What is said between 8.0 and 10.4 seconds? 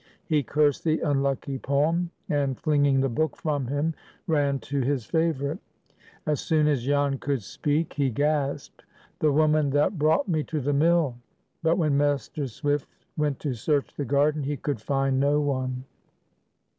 gasped, "The woman that brought